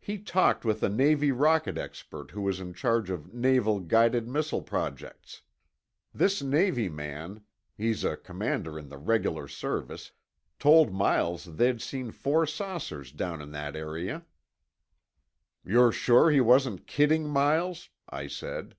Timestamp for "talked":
0.18-0.64